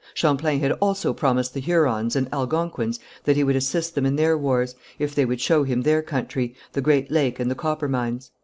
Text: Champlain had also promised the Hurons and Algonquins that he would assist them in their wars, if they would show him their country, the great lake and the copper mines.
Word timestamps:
Champlain 0.15 0.59
had 0.61 0.71
also 0.81 1.13
promised 1.13 1.53
the 1.53 1.59
Hurons 1.59 2.15
and 2.15 2.27
Algonquins 2.33 2.99
that 3.25 3.35
he 3.35 3.43
would 3.43 3.55
assist 3.55 3.93
them 3.93 4.03
in 4.03 4.15
their 4.15 4.35
wars, 4.35 4.73
if 4.97 5.13
they 5.13 5.25
would 5.25 5.39
show 5.39 5.61
him 5.63 5.83
their 5.83 6.01
country, 6.01 6.55
the 6.73 6.81
great 6.81 7.11
lake 7.11 7.39
and 7.39 7.51
the 7.51 7.53
copper 7.53 7.87
mines. 7.87 8.31